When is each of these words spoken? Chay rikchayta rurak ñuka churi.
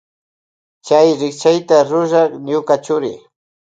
Chay 0.85 1.07
rikchayta 1.19 1.77
rurak 1.89 2.29
ñuka 2.47 2.75
churi. 2.85 3.13